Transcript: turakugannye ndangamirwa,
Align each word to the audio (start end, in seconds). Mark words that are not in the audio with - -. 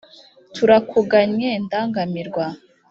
turakugannye 0.55 1.49
ndangamirwa, 1.65 2.45